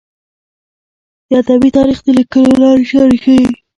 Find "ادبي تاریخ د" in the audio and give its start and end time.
1.41-2.07